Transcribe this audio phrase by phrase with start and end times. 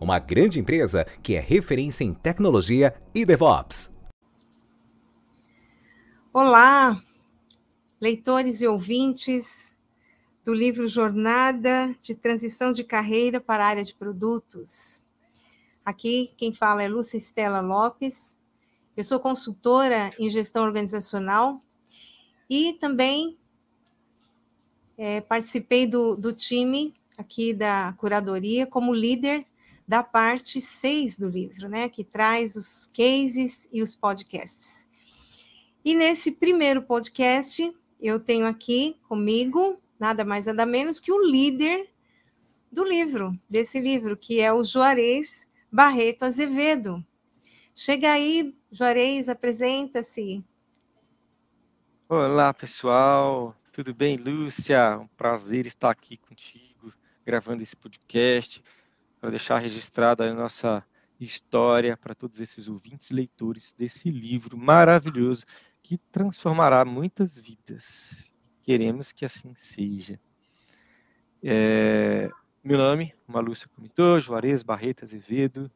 [0.00, 3.92] uma grande empresa que é referência em tecnologia e DevOps.
[6.32, 7.02] Olá,
[8.00, 9.74] leitores e ouvintes
[10.44, 15.04] do livro Jornada de Transição de Carreira para a Área de Produtos.
[15.84, 18.36] Aqui quem fala é Lúcia Estela Lopes.
[18.96, 21.62] Eu sou consultora em gestão organizacional
[22.48, 23.38] e também
[24.96, 29.46] é, participei do, do time aqui da curadoria como líder
[29.88, 34.86] da parte 6 do livro, né, que traz os cases e os podcasts.
[35.82, 41.88] E nesse primeiro podcast, eu tenho aqui comigo nada mais nada menos que o líder
[42.70, 47.02] do livro, desse livro, que é o Juarez Barreto Azevedo.
[47.74, 50.44] Chega aí, Juarez, apresenta-se.
[52.06, 53.56] Olá, pessoal.
[53.72, 54.98] Tudo bem, Lúcia?
[54.98, 56.92] Um prazer estar aqui contigo,
[57.24, 58.62] gravando esse podcast,
[59.20, 60.84] para deixar registrada a nossa
[61.18, 65.44] história para todos esses ouvintes leitores desse livro maravilhoso
[65.82, 68.32] que transformará muitas vidas.
[68.62, 70.20] Queremos que assim seja.
[71.42, 72.30] É,
[72.62, 75.70] meu nome, Lúcia comentou, Juarez Barreto Azevedo.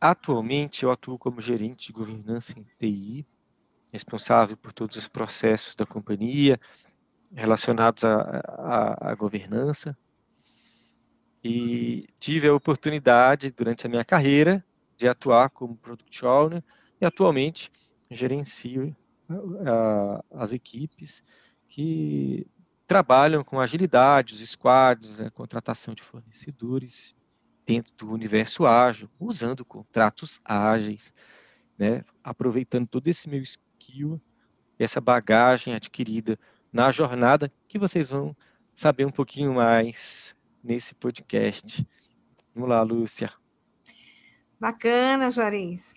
[0.00, 3.26] Atualmente eu atuo como gerente de governança em TI
[3.92, 6.60] responsável por todos os processos da companhia
[7.34, 9.96] relacionados à, governança.
[11.48, 14.64] E tive a oportunidade, durante a minha carreira,
[14.96, 16.64] de atuar como Product Owner
[17.00, 17.70] e atualmente
[18.10, 18.96] gerencio
[19.30, 21.22] uh, as equipes
[21.68, 22.48] que
[22.84, 27.16] trabalham com agilidade, os squads, a contratação de fornecedores
[27.64, 31.14] dentro do universo ágil, usando contratos ágeis,
[31.78, 34.20] né, aproveitando todo esse meu skill,
[34.80, 36.36] essa bagagem adquirida
[36.72, 38.36] na jornada, que vocês vão
[38.74, 40.35] saber um pouquinho mais
[40.66, 41.86] nesse podcast.
[42.54, 43.32] Vamos lá, Lúcia.
[44.58, 45.94] Bacana, Juarez.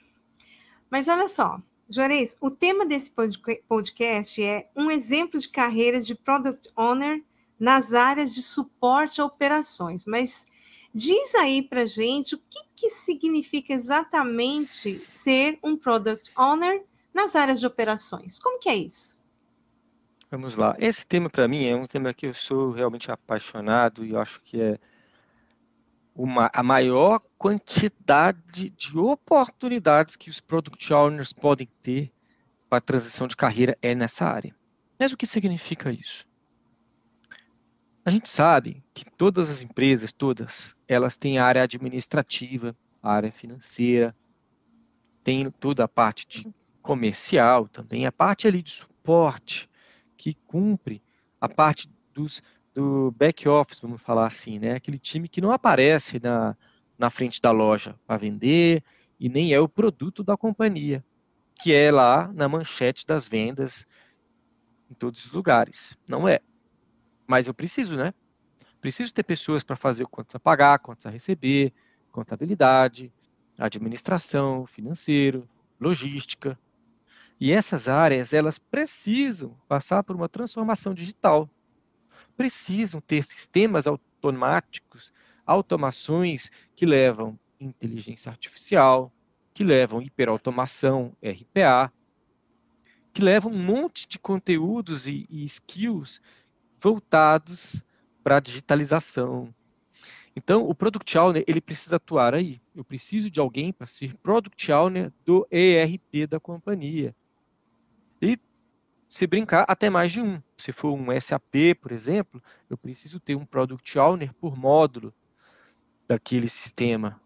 [0.89, 3.11] Mas olha só, Juarez, o tema desse
[3.67, 7.23] podcast é um exemplo de carreiras de Product Owner
[7.59, 10.05] nas áreas de suporte a operações.
[10.05, 10.45] Mas
[10.93, 17.59] diz aí para gente o que, que significa exatamente ser um Product Owner nas áreas
[17.59, 18.39] de operações.
[18.39, 19.18] Como que é isso?
[20.31, 20.75] Vamos lá.
[20.77, 24.39] Esse tema para mim é um tema que eu sou realmente apaixonado e eu acho
[24.43, 24.79] que é
[26.13, 32.11] uma, a maior quantidade de oportunidades que os product owners podem ter
[32.69, 34.55] para transição de carreira é nessa área.
[34.99, 36.27] Mas o que significa isso?
[38.05, 43.31] A gente sabe que todas as empresas, todas, elas têm a área administrativa, a área
[43.31, 44.15] financeira,
[45.23, 46.53] tem toda a parte de
[46.83, 49.68] comercial também, a parte ali de suporte
[50.19, 51.01] que cumpre
[51.39, 52.43] a parte dos,
[52.75, 54.73] do back office, vamos falar assim, né?
[54.73, 56.57] Aquele time que não aparece na,
[56.97, 58.83] na frente da loja para vender
[59.17, 61.03] e nem é o produto da companhia,
[61.55, 63.87] que é lá na manchete das vendas
[64.91, 65.97] em todos os lugares.
[66.05, 66.41] Não é.
[67.25, 68.13] Mas eu preciso, né?
[68.81, 71.71] Preciso ter pessoas para fazer quantos a pagar, quantos a receber,
[72.11, 73.13] contabilidade,
[73.57, 75.47] administração, financeiro,
[75.79, 76.59] logística,
[77.39, 81.49] e essas áreas, elas precisam passar por uma transformação digital.
[82.35, 85.13] Precisam ter sistemas automáticos,
[85.45, 89.11] automações que levam inteligência artificial,
[89.53, 91.91] que levam hiperautomação, RPA,
[93.13, 96.21] que levam um monte de conteúdos e, e skills
[96.81, 97.83] voltados
[98.23, 99.53] para a digitalização.
[100.35, 102.61] Então, o Product Owner, ele precisa atuar aí.
[102.75, 107.15] Eu preciso de alguém para ser Product Owner do ERP da companhia.
[108.21, 108.37] E
[109.07, 110.41] se brincar, até mais de um.
[110.57, 115.13] Se for um SAP, por exemplo, eu preciso ter um Product Owner por módulo
[116.07, 117.19] daquele sistema,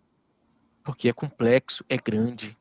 [0.83, 2.57] porque é complexo, é grande.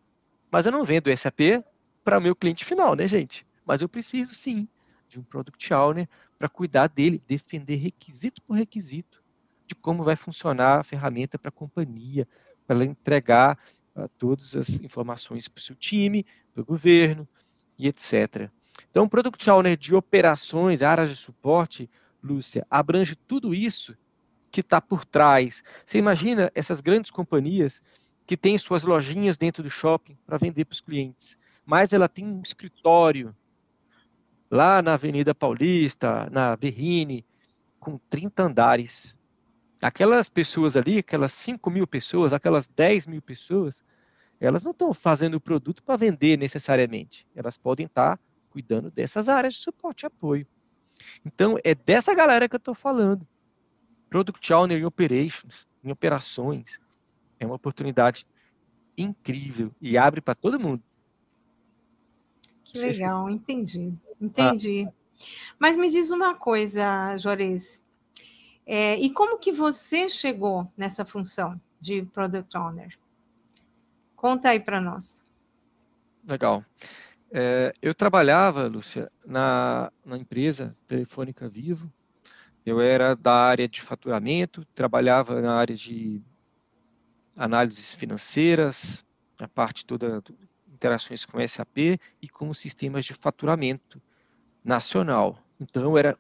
[0.51, 1.65] Mas eu não vendo SAP
[2.05, 3.47] para o meu cliente final, né, gente?
[3.65, 4.69] Mas eu preciso sim
[5.09, 6.09] de um Product Owner
[6.39, 9.23] para cuidar dele, defender requisito por requisito
[9.67, 12.27] de como vai funcionar a ferramenta para a companhia,
[12.69, 13.59] ela entregar
[13.95, 17.29] uh, todas as informações para o seu time, para o governo
[17.83, 18.49] e etc.
[18.91, 21.91] Então, Product Owner de operações, áreas de suporte,
[22.23, 23.97] Lúcia, abrange tudo isso
[24.51, 25.65] que está por trás.
[25.85, 27.83] Você imagina essas grandes companhias
[28.25, 31.37] que têm suas lojinhas dentro do shopping para vender para os clientes,
[31.67, 33.35] mas ela tem um escritório
[34.49, 37.27] lá na Avenida Paulista, na Berrine,
[37.81, 39.19] com 30 andares.
[39.81, 43.83] Aquelas pessoas ali, aquelas 5 mil pessoas, aquelas 10 mil pessoas,
[44.43, 47.27] elas não estão fazendo o produto para vender necessariamente.
[47.35, 50.47] Elas podem estar tá cuidando dessas áreas de suporte e apoio.
[51.25, 53.27] Então, é dessa galera que eu estou falando.
[54.11, 56.81] Product Owner em Operations, em operações,
[57.39, 58.27] é uma oportunidade
[58.99, 60.83] incrível e abre para todo mundo.
[62.65, 63.93] Que legal, entendi.
[64.21, 64.87] Entendi.
[64.89, 64.93] Ah.
[65.59, 67.85] Mas me diz uma coisa, Juarez.
[68.67, 72.99] É, e como que você chegou nessa função de Product Owner?
[74.23, 75.21] Conta aí para nós.
[76.25, 76.65] Legal.
[77.33, 81.93] É, eu trabalhava, Lúcia, na, na empresa Telefônica Vivo.
[82.65, 86.23] Eu era da área de faturamento, trabalhava na área de
[87.37, 89.05] análises financeiras,
[89.41, 90.23] a parte toda
[90.73, 94.01] interações com SAP e com sistemas de faturamento
[94.65, 95.37] nacional.
[95.59, 96.17] Então, era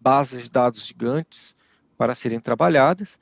[0.00, 1.54] bases de dados gigantes
[1.96, 3.16] para serem trabalhadas.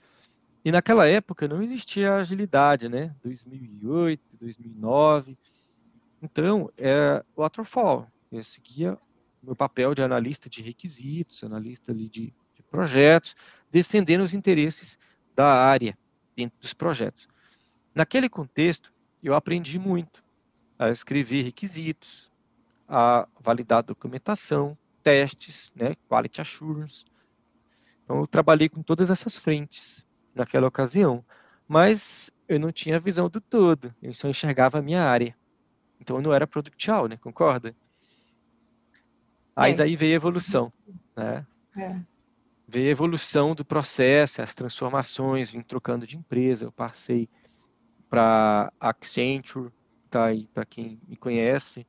[0.64, 3.14] E naquela época não existia agilidade, né?
[3.24, 5.36] 2008, 2009.
[6.22, 8.06] Então, era waterfall.
[8.30, 8.96] Eu seguia
[9.42, 13.34] meu papel de analista de requisitos, analista ali de, de projetos,
[13.70, 14.98] defendendo os interesses
[15.34, 15.98] da área
[16.36, 17.28] dentro dos projetos.
[17.92, 20.22] Naquele contexto, eu aprendi muito
[20.78, 22.30] a escrever requisitos,
[22.88, 27.04] a validar documentação, testes, né, quality assurance.
[28.04, 31.24] Então, eu trabalhei com todas essas frentes naquela ocasião,
[31.66, 35.36] mas eu não tinha visão do todo, eu só enxergava a minha área.
[36.00, 37.74] Então eu não era product owner, concorda?
[39.54, 39.84] Mas é.
[39.84, 40.68] aí veio a evolução,
[41.16, 41.46] né?
[41.76, 41.96] É.
[42.66, 47.28] Veio a evolução do processo, as transformações, vim trocando de empresa, eu passei
[48.08, 49.70] para Accenture,
[50.10, 51.86] tá aí para quem me conhece,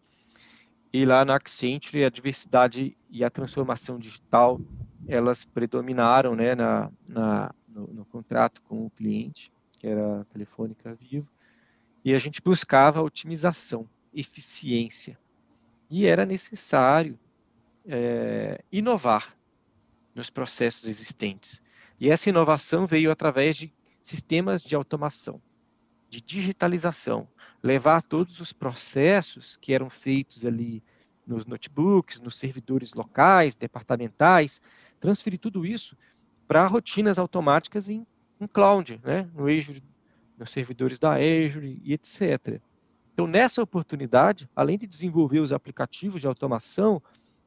[0.94, 4.62] e lá na Accenture a diversidade e a transformação digital,
[5.08, 10.94] elas predominaram, né, na, na no, no contrato com o cliente, que era a Telefônica
[10.94, 11.28] Vivo,
[12.06, 15.18] e a gente buscava otimização eficiência.
[15.90, 17.18] E era necessário
[17.86, 19.36] é, inovar
[20.14, 21.62] nos processos existentes.
[22.00, 25.42] E essa inovação veio através de sistemas de automação,
[26.14, 27.28] de digitalização,
[27.64, 30.84] levar todos os processos que eram feitos ali
[31.26, 34.62] nos notebooks, nos servidores locais, departamentais,
[35.00, 35.98] transferir tudo isso
[36.48, 38.06] para rotinas automáticas em,
[38.40, 39.28] em cloud, né?
[39.34, 39.82] no Azure,
[40.38, 42.62] nos servidores da Azure e etc.
[43.12, 47.02] Então, nessa oportunidade, além de desenvolver os aplicativos de automação,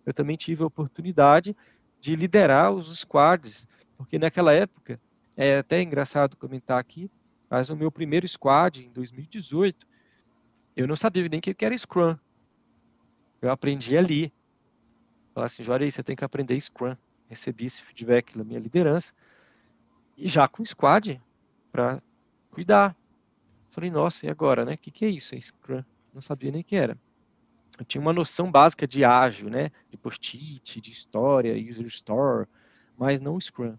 [0.05, 1.57] eu também tive a oportunidade
[2.01, 4.99] de liderar os squads, porque naquela época,
[5.37, 7.09] é até engraçado comentar aqui,
[7.49, 9.87] mas o meu primeiro squad, em 2018,
[10.77, 12.17] eu não sabia nem o que era Scrum.
[13.41, 14.33] Eu aprendi ali.
[15.35, 16.97] Falar assim, Juarez, você tem que aprender Scrum.
[17.29, 19.15] Recebi esse feedback da minha liderança.
[20.17, 21.21] E já com squad,
[21.71, 22.03] para
[22.51, 22.97] cuidar.
[23.71, 24.75] Falei, nossa, e agora, né?
[24.75, 25.35] O que, que é isso?
[25.35, 25.85] É Scrum.
[26.13, 26.99] Não sabia nem o que era.
[27.79, 29.71] Eu tinha uma noção básica de ágil, né?
[29.91, 32.49] De post-it, de história, user store,
[32.97, 33.77] mas não Scrum.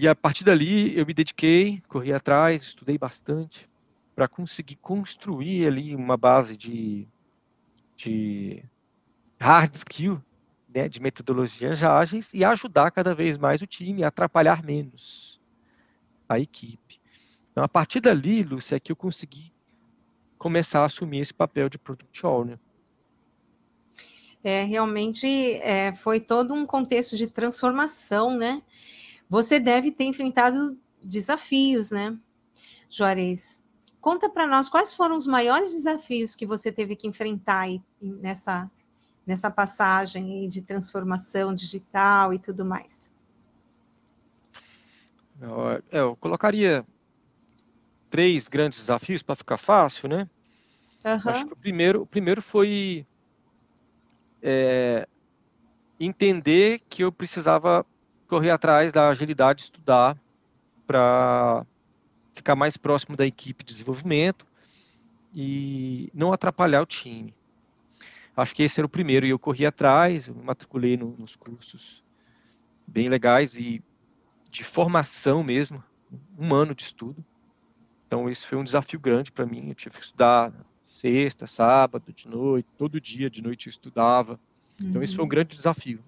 [0.00, 3.68] E a partir dali eu me dediquei, corri atrás, estudei bastante
[4.14, 7.04] para conseguir construir ali uma base de,
[7.96, 8.62] de
[9.40, 10.22] hard skill,
[10.72, 15.40] né, de metodologias ágeis e ajudar cada vez mais o time a atrapalhar menos
[16.28, 17.00] a equipe.
[17.50, 19.52] Então, a partir dali, Lúcia, é que eu consegui
[20.38, 22.58] começar a assumir esse papel de product owner.
[24.44, 28.62] É, realmente é, foi todo um contexto de transformação, né?
[29.28, 32.18] Você deve ter enfrentado desafios, né,
[32.88, 33.62] Juarez?
[34.00, 37.66] Conta para nós quais foram os maiores desafios que você teve que enfrentar
[38.00, 38.70] nessa,
[39.26, 43.12] nessa passagem de transformação digital e tudo mais.
[45.40, 46.86] Eu, é, eu colocaria
[48.08, 50.28] três grandes desafios para ficar fácil, né?
[51.04, 51.30] Uhum.
[51.30, 53.06] Acho que o primeiro, o primeiro foi
[54.42, 55.06] é,
[55.98, 57.84] entender que eu precisava
[58.28, 60.16] correr atrás da agilidade, estudar
[60.86, 61.66] para
[62.34, 64.46] ficar mais próximo da equipe de desenvolvimento
[65.34, 67.34] e não atrapalhar o time.
[68.36, 71.34] Acho que esse era o primeiro e eu corri atrás, eu me matriculei no, nos
[71.34, 72.04] cursos
[72.86, 73.82] bem legais e
[74.50, 75.82] de formação mesmo,
[76.38, 77.22] um ano de estudo
[78.06, 79.68] Então, esse foi um desafio grande para mim.
[79.68, 80.52] Eu tive que estudar
[80.86, 84.40] sexta, sábado, de noite, todo dia de noite eu estudava.
[84.80, 85.02] Então, uhum.
[85.02, 85.28] esse foi um uhum.
[85.28, 86.02] grande desafio,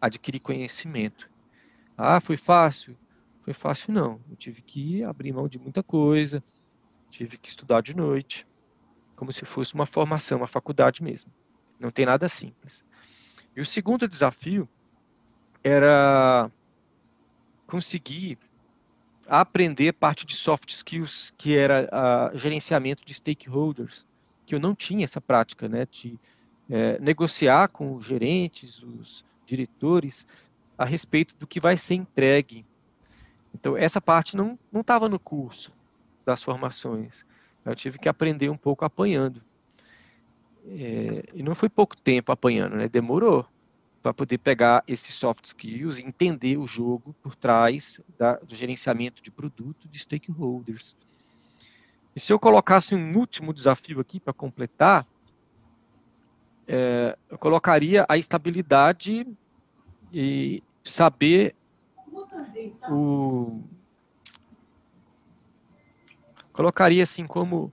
[0.00, 1.28] adquirir conhecimento.
[1.96, 2.96] Ah, foi fácil?
[3.42, 4.20] Foi fácil, não.
[4.30, 6.42] Eu tive que abrir mão de muita coisa,
[7.10, 8.46] tive que estudar de noite,
[9.16, 11.30] como se fosse uma formação, uma faculdade mesmo.
[11.78, 12.84] Não tem nada simples.
[13.54, 14.68] E o segundo desafio
[15.62, 16.50] era
[17.66, 18.38] conseguir
[19.26, 24.06] aprender parte de soft skills, que era uh, gerenciamento de stakeholders,
[24.44, 26.18] que eu não tinha essa prática, né, de
[26.68, 30.26] é, negociar com os gerentes, os diretores,
[30.76, 32.64] a respeito do que vai ser entregue.
[33.54, 35.72] Então, essa parte não estava no curso
[36.24, 37.24] das formações.
[37.64, 39.42] Eu tive que aprender um pouco apanhando.
[40.66, 42.88] É, e não foi pouco tempo apanhando, né?
[42.88, 43.46] Demorou
[44.02, 49.22] para poder pegar esses soft skills e entender o jogo por trás da, do gerenciamento
[49.22, 50.96] de produto de stakeholders.
[52.14, 55.06] E se eu colocasse um último desafio aqui para completar,
[56.66, 59.26] é, eu colocaria a estabilidade
[60.12, 61.54] e saber
[62.90, 63.62] o
[66.52, 67.72] colocaria assim como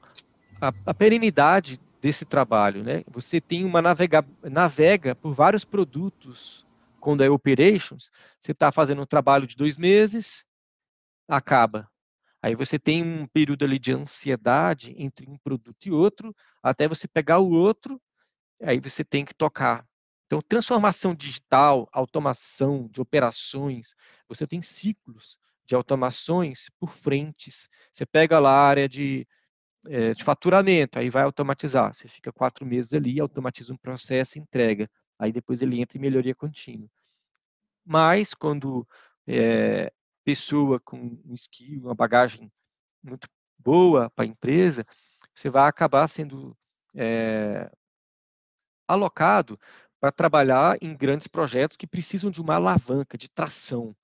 [0.61, 3.03] a, a perenidade desse trabalho, né?
[3.07, 6.65] Você tem uma navega, navega por vários produtos
[6.99, 10.45] quando é operations, você está fazendo um trabalho de dois meses,
[11.27, 11.89] acaba.
[12.41, 17.07] Aí você tem um período ali de ansiedade entre um produto e outro, até você
[17.07, 18.01] pegar o outro,
[18.61, 19.85] aí você tem que tocar.
[20.29, 23.95] Então, transformação digital, automação de operações,
[24.27, 27.67] você tem ciclos de automações por frentes.
[27.91, 29.27] Você pega lá a área de
[29.87, 31.95] é, de faturamento, aí vai automatizar.
[31.95, 34.87] Você fica quatro meses ali, automatiza um processo entrega.
[35.17, 36.87] Aí depois ele entra em melhoria contínua.
[37.83, 38.87] Mas quando
[39.25, 39.91] é,
[40.23, 42.51] pessoa com um skill, uma bagagem
[43.01, 44.85] muito boa para a empresa,
[45.33, 46.55] você vai acabar sendo
[46.93, 47.71] é,
[48.87, 49.59] alocado
[49.99, 53.95] para trabalhar em grandes projetos que precisam de uma alavanca, de tração.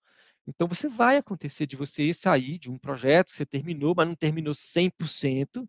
[0.48, 4.54] Então, você vai acontecer de você sair de um projeto, você terminou, mas não terminou
[4.54, 5.68] 100%,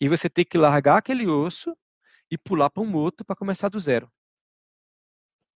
[0.00, 1.76] e você ter que largar aquele osso
[2.30, 4.10] e pular para um outro para começar do zero.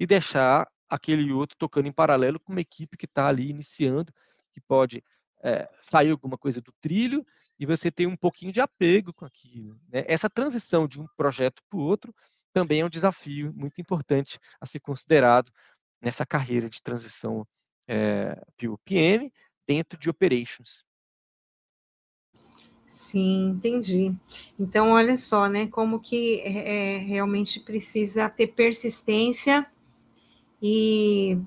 [0.00, 4.12] E deixar aquele outro tocando em paralelo com uma equipe que está ali iniciando,
[4.50, 5.02] que pode
[5.42, 7.24] é, sair alguma coisa do trilho
[7.58, 9.80] e você tem um pouquinho de apego com aquilo.
[9.88, 10.04] Né?
[10.06, 12.14] Essa transição de um projeto para o outro
[12.52, 15.50] também é um desafio muito importante a ser considerado
[16.00, 17.46] nessa carreira de transição
[17.88, 19.32] é, POPM
[19.66, 20.84] dentro de operations.
[22.86, 24.14] Sim, entendi.
[24.58, 29.66] Então, olha só, né, como que é, realmente precisa ter persistência
[30.60, 31.38] e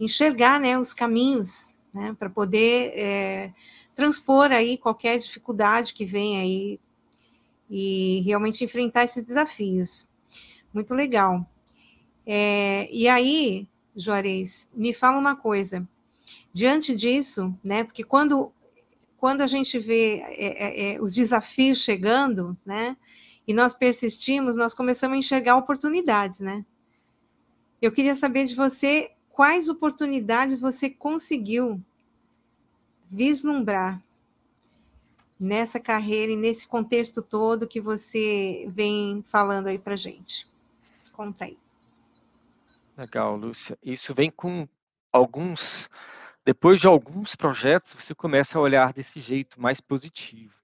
[0.00, 3.52] enxergar, né, os caminhos, né, para poder é,
[3.94, 6.80] transpor aí qualquer dificuldade que vem aí
[7.68, 10.08] e realmente enfrentar esses desafios.
[10.72, 11.46] Muito legal.
[12.26, 15.86] É, e aí, Juarez, me fala uma coisa.
[16.52, 17.84] Diante disso, né?
[17.84, 18.52] Porque quando,
[19.16, 22.96] quando a gente vê é, é, é, os desafios chegando, né?
[23.46, 26.64] E nós persistimos, nós começamos a enxergar oportunidades, né?
[27.80, 31.80] Eu queria saber de você quais oportunidades você conseguiu
[33.10, 34.00] vislumbrar
[35.38, 40.51] nessa carreira e nesse contexto todo que você vem falando aí para gente.
[41.12, 41.46] Conta.
[42.96, 43.78] Legal, Lúcia.
[43.82, 44.68] Isso vem com
[45.12, 45.88] alguns.
[46.44, 50.54] Depois de alguns projetos, você começa a olhar desse jeito mais positivo,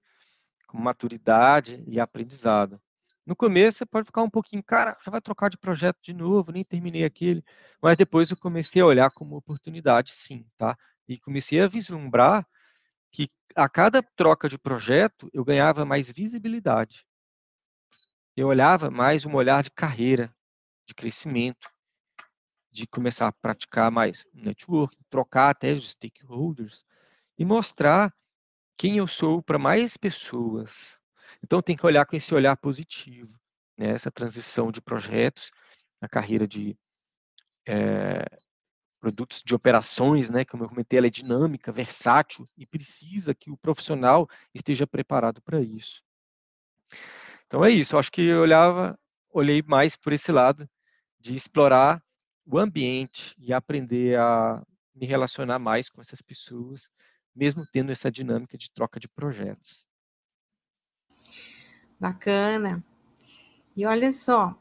[0.67, 2.81] com maturidade e aprendizado.
[3.25, 6.51] No começo, você pode ficar um pouquinho, cara, já vai trocar de projeto de novo,
[6.51, 7.43] nem terminei aquele.
[7.81, 10.75] Mas depois eu comecei a olhar como oportunidade, sim, tá?
[11.07, 12.45] E comecei a vislumbrar
[13.11, 17.05] que a cada troca de projeto eu ganhava mais visibilidade.
[18.35, 20.33] Eu olhava mais um olhar de carreira,
[20.89, 21.69] de crescimento
[22.71, 26.83] de começar a praticar mais network, trocar até os stakeholders
[27.37, 28.11] e mostrar
[28.75, 30.99] quem eu sou para mais pessoas.
[31.43, 33.39] Então tem que olhar com esse olhar positivo,
[33.77, 33.89] né?
[33.89, 35.51] essa transição de projetos,
[36.01, 36.75] a carreira de
[37.67, 38.25] é,
[38.99, 40.43] produtos de operações, né?
[40.43, 45.61] Como eu comentei, ela é dinâmica, versátil e precisa que o profissional esteja preparado para
[45.61, 46.01] isso.
[47.45, 47.95] Então é isso.
[47.95, 48.97] Eu acho que eu olhava,
[49.31, 50.67] olhei mais por esse lado
[51.19, 52.01] de explorar
[52.45, 54.63] o ambiente e aprender a
[54.95, 56.89] me relacionar mais com essas pessoas,
[57.35, 59.85] mesmo tendo essa dinâmica de troca de projetos.
[61.99, 62.83] Bacana.
[63.75, 64.57] E olha só,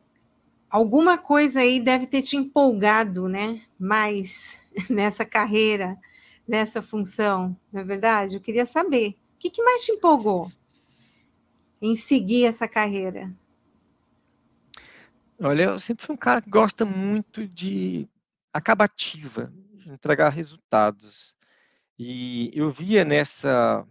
[0.69, 3.63] alguma coisa aí deve ter te empolgado, né?
[3.79, 4.61] Mais
[4.91, 5.97] nessa carreira,
[6.47, 8.37] nessa função, não é verdade?
[8.37, 10.51] Eu queria saber O que, que mais te empolgou
[11.81, 13.33] em seguir essa carreira?
[15.41, 18.09] Olha, eu sempre fui um cara que gosta muito de
[18.53, 21.37] acabativa, de entregar resultados.
[21.97, 23.87] E eu via nessa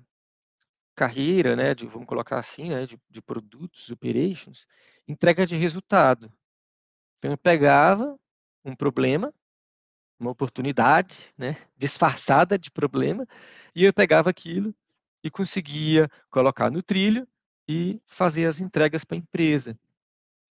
[0.94, 4.68] carreira, né, de, vamos colocar assim, né, de, de produtos, operations,
[5.08, 6.30] entrega de resultado.
[7.18, 8.20] Então eu pegava
[8.66, 9.34] um problema,
[10.20, 13.26] uma oportunidade, né, disfarçada de problema,
[13.74, 14.76] e eu pegava aquilo
[15.24, 17.26] e conseguia colocar no trilho
[17.70, 19.80] e fazer as entregas para a empresa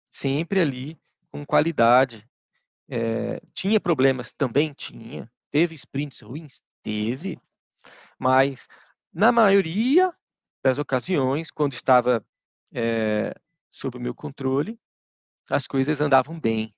[0.09, 0.99] sempre ali
[1.31, 2.29] com qualidade.
[2.89, 4.33] É, tinha problemas?
[4.33, 5.31] Também tinha.
[5.51, 6.63] Teve sprints ruins?
[6.83, 7.39] Teve.
[8.19, 8.67] Mas,
[9.13, 10.13] na maioria
[10.63, 12.25] das ocasiões, quando estava
[12.73, 13.35] é,
[13.71, 14.79] sob o meu controle,
[15.51, 16.75] as coisas andavam bem.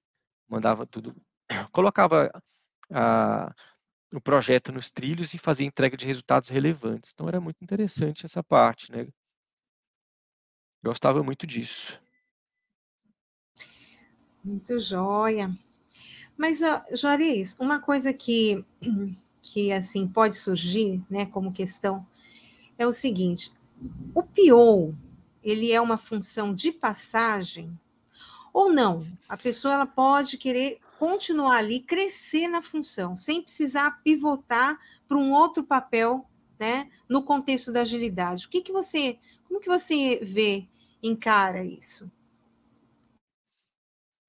[0.49, 1.15] Mandava tudo.
[1.73, 2.31] Colocava
[2.91, 3.55] a,
[4.13, 7.13] o projeto nos trilhos e fazia entrega de resultados relevantes.
[7.15, 9.07] Então, era muito interessante essa parte, né?
[10.83, 12.01] Gostava muito disso.
[14.45, 15.57] Muito joia.
[16.37, 16.61] Mas,
[16.93, 18.65] Juarez, uma coisa que,
[19.43, 22.07] que assim pode surgir, né, como questão,
[22.79, 23.53] é o seguinte:
[24.15, 24.95] o PO,
[25.43, 27.79] ele é uma função de passagem
[28.53, 29.07] ou não?
[29.29, 35.33] A pessoa ela pode querer continuar ali, crescer na função, sem precisar pivotar para um
[35.33, 36.27] outro papel,
[36.59, 38.47] né, no contexto da agilidade.
[38.47, 40.67] O que que você, como que você vê,
[41.03, 42.11] encara isso?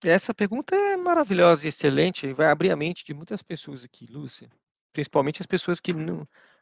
[0.03, 4.05] Essa pergunta é maravilhosa e excelente, e vai abrir a mente de muitas pessoas aqui,
[4.05, 4.49] Lúcia.
[4.93, 5.93] Principalmente as pessoas que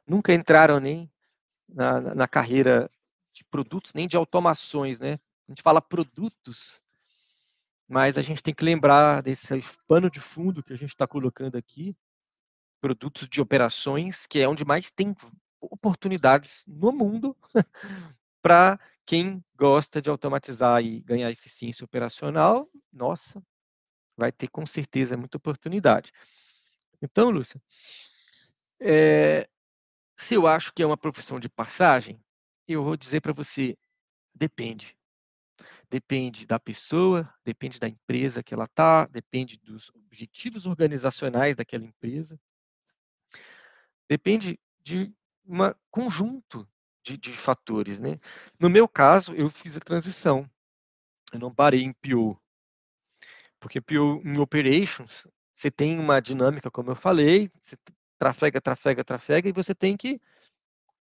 [0.08, 1.12] nunca entraram nem
[1.70, 2.89] na, na carreira
[3.32, 5.20] de produtos, nem de automações, né?
[5.48, 6.82] A gente fala produtos,
[7.88, 9.48] mas a gente tem que lembrar desse
[9.88, 11.96] pano de fundo que a gente está colocando aqui,
[12.82, 15.15] produtos de operações, que é onde mais tem
[15.62, 17.36] oportunidades no mundo
[18.41, 23.42] para quem gosta de automatizar e ganhar eficiência operacional, nossa,
[24.18, 26.12] vai ter com certeza muita oportunidade.
[27.01, 27.62] Então, Lúcia,
[28.79, 29.48] é,
[30.18, 32.20] se eu acho que é uma profissão de passagem,
[32.68, 33.77] eu vou dizer para você,
[34.33, 34.98] depende.
[35.90, 42.40] Depende da pessoa, depende da empresa que ela está, depende dos objetivos organizacionais daquela empresa,
[44.07, 45.14] depende de
[45.46, 45.57] um
[45.90, 46.68] conjunto
[47.03, 48.20] de, de fatores, né?
[48.60, 50.50] No meu caso, eu fiz a transição.
[51.31, 52.40] Eu não parei em PO.
[53.68, 57.75] Porque PO em operations, você tem uma dinâmica, como eu falei, você
[58.18, 60.22] trafega, trafega, trafega, e você tem que,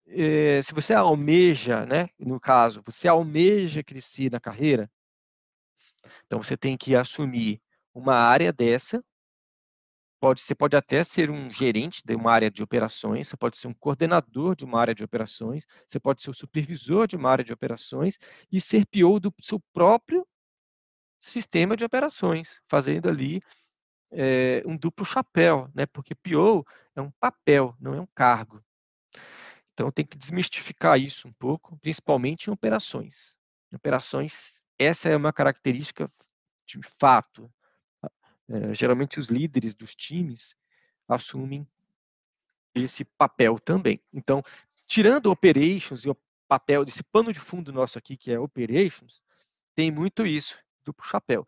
[0.06, 4.88] eh, se você almeja, né, no caso, você almeja crescer na carreira,
[6.28, 7.60] então você tem que assumir
[7.95, 9.04] uma área dessa,
[10.19, 13.67] Pode, você pode até ser um gerente de uma área de operações, você pode ser
[13.67, 17.43] um coordenador de uma área de operações, você pode ser o supervisor de uma área
[17.43, 18.19] de operações
[18.52, 20.24] e ser PO do seu próprio
[21.21, 23.41] sistema de operações, fazendo ali
[24.12, 25.86] é, um duplo chapéu, né?
[25.86, 28.62] porque PO é um papel, não é um cargo.
[29.73, 33.38] Então tem que desmistificar isso um pouco, principalmente em operações.
[33.71, 36.12] Em operações, essa é uma característica
[36.65, 37.49] de fato
[38.51, 40.55] é, geralmente os líderes dos times
[41.07, 41.65] assumem
[42.75, 44.01] esse papel também.
[44.12, 44.43] Então,
[44.86, 46.17] tirando operations e o
[46.49, 49.23] papel desse pano de fundo nosso aqui, que é operations,
[49.73, 51.45] tem muito isso, duplo chapéu.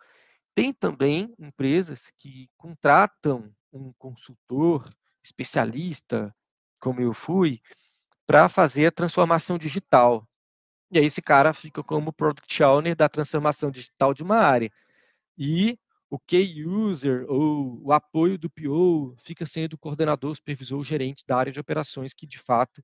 [0.55, 4.87] Tem também empresas que contratam um consultor
[5.23, 6.33] especialista,
[6.79, 7.61] como eu fui,
[8.25, 10.27] para fazer a transformação digital.
[10.91, 14.71] E aí esse cara fica como product owner da transformação digital de uma área.
[15.37, 15.77] E
[16.09, 21.23] o key user ou o apoio do PO fica sendo o coordenador, supervisor, o gerente
[21.25, 22.83] da área de operações que de fato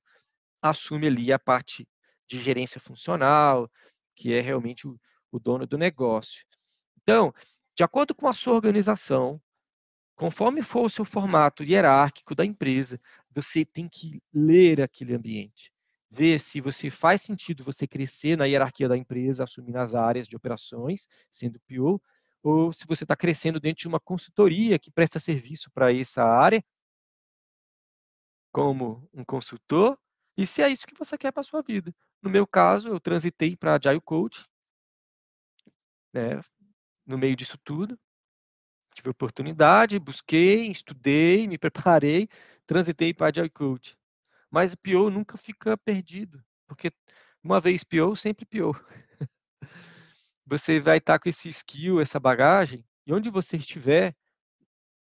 [0.60, 1.86] assume ali a parte
[2.28, 3.70] de gerência funcional,
[4.16, 4.98] que é realmente o,
[5.30, 6.44] o dono do negócio.
[7.02, 7.32] Então,
[7.76, 9.40] de acordo com a sua organização,
[10.14, 13.00] conforme for o seu formato hierárquico da empresa,
[13.34, 15.72] você tem que ler aquele ambiente,
[16.10, 20.36] ver se você faz sentido você crescer na hierarquia da empresa, assumindo as áreas de
[20.36, 22.02] operações, sendo PO,
[22.42, 26.62] ou se você está crescendo dentro de uma consultoria que presta serviço para essa área,
[28.52, 29.98] como um consultor,
[30.36, 31.94] e se é isso que você quer para a sua vida.
[32.20, 34.46] No meu caso, eu transitei para Agile Coach,
[36.12, 36.40] né,
[37.06, 37.98] no meio disso tudo.
[38.94, 41.58] Tive oportunidade, busquei, estudei, me
[41.98, 42.28] preparei,
[42.66, 43.96] transitei para Agile Coach.
[44.50, 46.90] Mas PO nunca fica perdido, porque
[47.42, 48.74] uma vez PO, sempre PO.
[50.44, 54.14] você vai estar com esse skill, essa bagagem, e onde você estiver,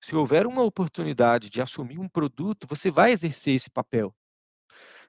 [0.01, 4.15] se houver uma oportunidade de assumir um produto, você vai exercer esse papel.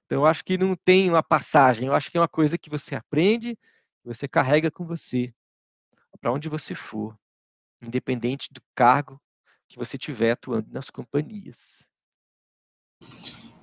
[0.04, 2.70] Então, eu acho que não tem uma passagem, eu acho que é uma coisa que
[2.70, 3.58] você aprende,
[4.04, 5.34] você carrega com você,
[6.16, 7.16] para onde você for,
[7.82, 9.20] independente do cargo
[9.68, 11.90] que você tiver atuando nas companhias.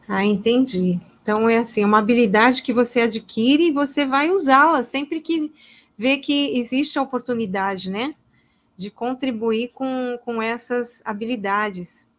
[0.08, 1.00] Ah, entendi.
[1.22, 5.52] Então é assim, uma habilidade que você adquire e você vai usá-la sempre que
[5.98, 8.16] vê que existe a oportunidade, né?
[8.76, 12.10] De contribuir com, com essas habilidades.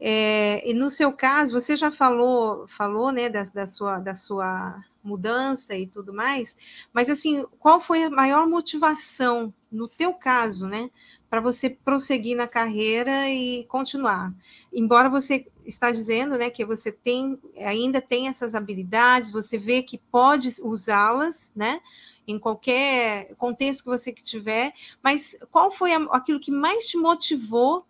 [0.00, 4.76] É, e no seu caso, você já falou, falou, né, da, da, sua, da sua
[5.08, 6.56] mudança e tudo mais,
[6.92, 10.90] mas assim, qual foi a maior motivação no teu caso, né,
[11.28, 14.32] para você prosseguir na carreira e continuar?
[14.72, 19.98] Embora você está dizendo, né, que você tem ainda tem essas habilidades, você vê que
[19.98, 21.80] pode usá-las, né,
[22.26, 27.86] em qualquer contexto que você tiver, mas qual foi aquilo que mais te motivou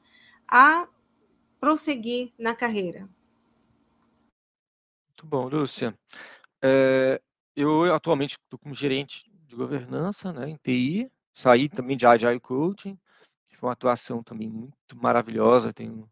[0.46, 0.86] a
[1.60, 3.08] prosseguir na carreira?
[5.08, 5.92] Muito bom, Lúcia.
[6.62, 7.20] É,
[7.54, 12.98] eu atualmente estou como gerente de governança né, em TI, saí também de Agile Coaching,
[13.46, 16.10] que foi uma atuação também muito maravilhosa, tenho,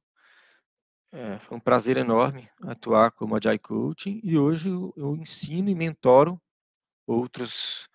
[1.12, 5.74] é, foi um prazer enorme atuar como Agile Coaching, e hoje eu, eu ensino e
[5.74, 6.40] mentoro
[7.06, 7.88] outros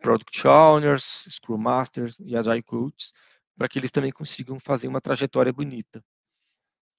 [0.00, 3.12] Product Owners, Scrum Masters e Agile Coaches,
[3.56, 6.04] para que eles também consigam fazer uma trajetória bonita.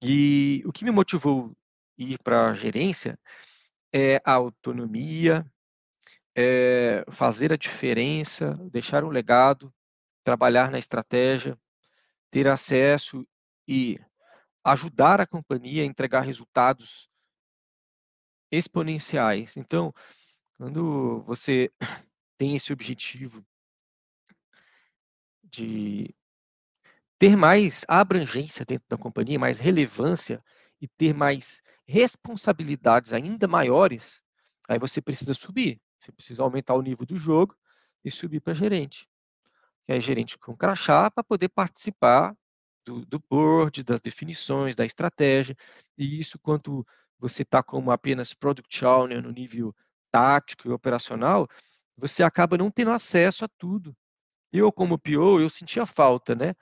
[0.01, 1.55] E o que me motivou
[1.97, 3.19] ir para a gerência
[3.93, 5.45] é a autonomia,
[6.35, 9.71] é fazer a diferença, deixar um legado,
[10.23, 11.57] trabalhar na estratégia,
[12.31, 13.27] ter acesso
[13.67, 13.99] e
[14.63, 17.07] ajudar a companhia a entregar resultados
[18.51, 19.57] exponenciais.
[19.57, 19.93] Então,
[20.57, 21.71] quando você
[22.37, 23.45] tem esse objetivo
[25.43, 26.15] de
[27.19, 30.43] ter mais abrangência dentro da companhia, mais relevância
[30.83, 34.21] e ter mais responsabilidades ainda maiores,
[34.67, 35.81] aí você precisa subir.
[35.97, 37.55] Você precisa aumentar o nível do jogo
[38.03, 39.07] e subir para gerente.
[39.83, 42.35] Que é gerente com crachá para poder participar
[42.83, 45.55] do, do board, das definições, da estratégia.
[45.97, 46.85] E isso, quanto
[47.17, 49.73] você está como apenas product owner no nível
[50.11, 51.47] tático e operacional,
[51.95, 53.95] você acaba não tendo acesso a tudo.
[54.51, 56.53] Eu, como PO, eu sentia falta, né?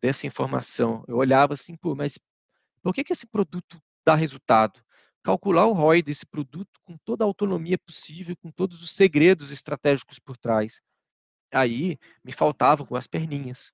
[0.00, 1.04] dessa informação.
[1.06, 2.18] Eu olhava assim, pô, mas
[2.82, 4.82] por que, que esse produto dá resultado?
[5.22, 10.18] Calcular o ROI desse produto com toda a autonomia possível, com todos os segredos estratégicos
[10.18, 10.80] por trás.
[11.52, 13.72] Aí me faltavam com as perninhas.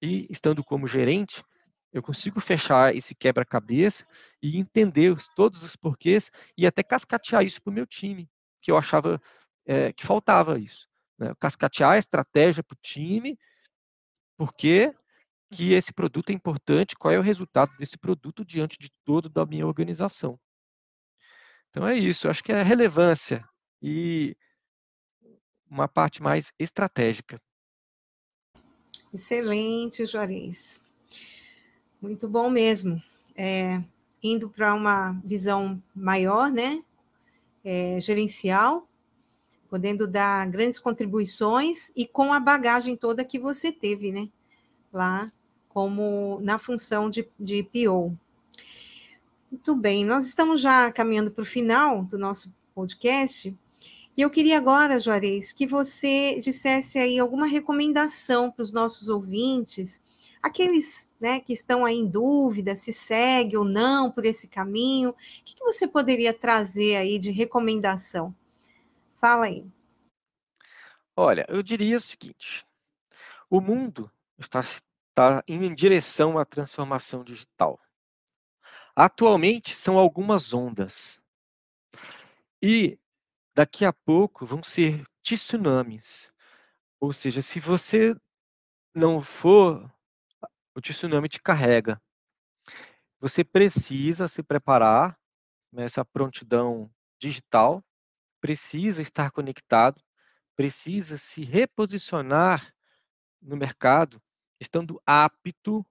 [0.00, 1.42] E estando como gerente,
[1.92, 4.06] eu consigo fechar esse quebra-cabeça
[4.42, 8.28] e entender os, todos os porquês e até cascatear isso para o meu time,
[8.60, 9.20] que eu achava
[9.64, 10.86] é, que faltava isso.
[11.18, 11.32] Né?
[11.40, 13.38] Cascatear a estratégia para o time,
[14.36, 14.94] porque
[15.50, 19.46] que esse produto é importante, qual é o resultado desse produto diante de todo da
[19.46, 20.38] minha organização.
[21.70, 23.46] Então é isso, acho que é relevância
[23.82, 24.36] e
[25.70, 27.40] uma parte mais estratégica.
[29.12, 30.84] Excelente, Juarez.
[32.00, 33.02] Muito bom mesmo.
[33.34, 33.82] É,
[34.22, 36.82] indo para uma visão maior, né?
[37.64, 38.88] É, gerencial,
[39.68, 44.28] podendo dar grandes contribuições e com a bagagem toda que você teve, né?
[44.92, 45.30] Lá
[45.76, 48.16] como na função de, de PO.
[49.50, 53.54] Muito bem, nós estamos já caminhando para o final do nosso podcast.
[54.16, 60.02] E eu queria agora, Juarez, que você dissesse aí alguma recomendação para os nossos ouvintes,
[60.42, 65.10] aqueles né, que estão aí em dúvida se segue ou não por esse caminho.
[65.10, 68.34] O que, que você poderia trazer aí de recomendação?
[69.16, 69.62] Fala aí.
[71.14, 72.66] Olha, eu diria o seguinte:
[73.50, 74.62] o mundo está
[75.16, 77.80] está indo em direção à transformação digital.
[78.94, 81.22] Atualmente são algumas ondas.
[82.62, 82.98] E
[83.54, 86.30] daqui a pouco vão ser tsunamis.
[87.00, 88.14] Ou seja, se você
[88.94, 89.90] não for,
[90.74, 92.00] o tsunami te carrega.
[93.18, 95.18] Você precisa se preparar
[95.72, 97.82] nessa prontidão digital,
[98.38, 100.02] precisa estar conectado,
[100.54, 102.70] precisa se reposicionar
[103.40, 104.20] no mercado
[104.60, 105.84] estando apto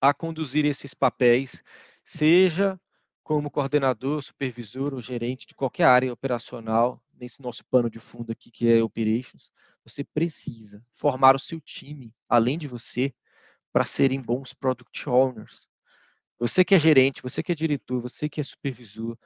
[0.00, 1.62] a conduzir esses papéis,
[2.02, 2.78] seja
[3.22, 8.50] como coordenador, supervisor ou gerente de qualquer área operacional, nesse nosso pano de fundo aqui
[8.50, 9.50] que é Operations,
[9.82, 13.14] você precisa formar o seu time, além de você,
[13.72, 15.66] para serem bons product owners.
[16.38, 19.16] Você que é gerente, você que é diretor, você que é supervisor,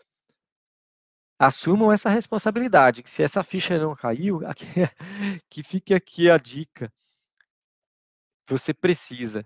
[1.38, 3.02] assumam essa responsabilidade.
[3.06, 4.40] Se essa ficha não caiu,
[5.50, 6.92] que fique aqui a dica
[8.48, 9.44] você precisa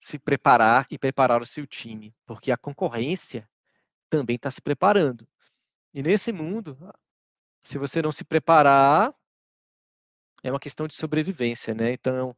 [0.00, 3.48] se preparar e preparar o seu time, porque a concorrência
[4.08, 5.28] também está se preparando.
[5.92, 6.78] E nesse mundo,
[7.60, 9.14] se você não se preparar,
[10.42, 11.92] é uma questão de sobrevivência, né?
[11.92, 12.34] Então,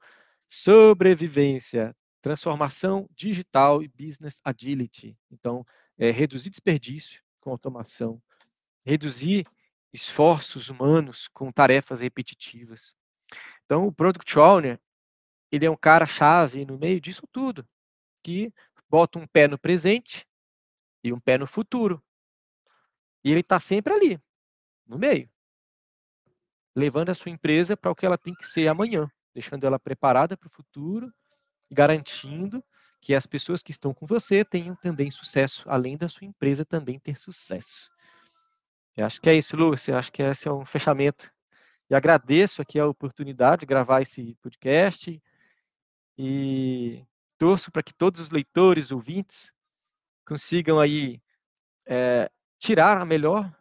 [0.49, 5.17] sobrevivência, transformação digital e business agility.
[5.31, 5.65] Então,
[5.97, 8.21] é, reduzir desperdício com automação,
[8.85, 9.47] reduzir
[9.93, 12.97] esforços humanos com tarefas repetitivas.
[13.65, 14.81] Então, o Product Owner,
[15.53, 17.69] ele é um cara chave no meio disso tudo,
[18.23, 18.53] que
[18.89, 20.27] bota um pé no presente
[21.05, 22.03] e um pé no futuro.
[23.23, 24.21] E ele está sempre ali,
[24.87, 25.31] no meio,
[26.75, 30.37] levando a sua empresa para o que ela tem que ser amanhã, deixando ela preparada
[30.37, 31.13] para o futuro,
[31.71, 32.65] garantindo
[33.01, 36.99] que as pessoas que estão com você tenham também sucesso, além da sua empresa também
[36.99, 37.91] ter sucesso.
[38.97, 39.99] Eu acho que é isso, Lúcia.
[39.99, 41.31] Acho que esse é um fechamento.
[41.91, 45.21] E agradeço aqui a oportunidade de gravar esse podcast
[46.17, 47.05] e
[47.39, 49.53] torço para que todos os leitores, ouvintes,
[50.27, 51.21] consigam aí
[51.87, 53.53] é, tirar a melhor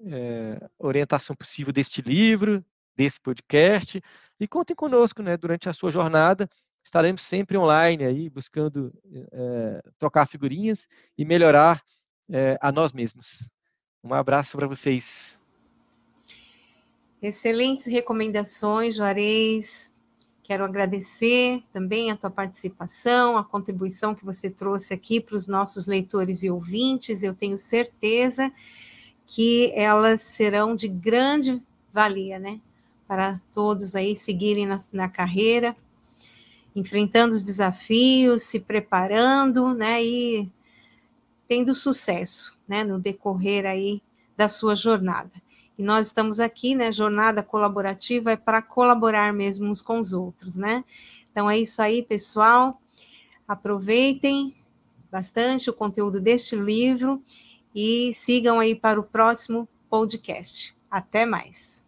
[0.00, 2.64] é, orientação possível deste livro,
[2.96, 4.02] desse podcast
[4.38, 6.48] e contem conosco, né, durante a sua jornada
[6.84, 8.92] estaremos sempre online aí, buscando
[9.32, 11.82] é, trocar figurinhas e melhorar
[12.60, 13.50] a nós mesmos.
[14.02, 15.38] Um abraço para vocês.
[17.20, 19.94] Excelentes recomendações, Juarez.
[20.42, 25.86] Quero agradecer também a tua participação, a contribuição que você trouxe aqui para os nossos
[25.86, 27.22] leitores e ouvintes.
[27.22, 28.52] Eu tenho certeza
[29.24, 32.60] que elas serão de grande valia, né?
[33.06, 35.76] Para todos aí seguirem na, na carreira
[36.74, 40.50] enfrentando os desafios, se preparando, né, e
[41.46, 44.02] tendo sucesso, né, no decorrer aí
[44.36, 45.30] da sua jornada.
[45.82, 50.84] Nós estamos aqui, né, jornada colaborativa é para colaborar mesmo uns com os outros, né?
[51.30, 52.80] Então é isso aí, pessoal.
[53.46, 54.54] Aproveitem
[55.10, 57.22] bastante o conteúdo deste livro
[57.74, 60.76] e sigam aí para o próximo podcast.
[60.90, 61.84] Até mais.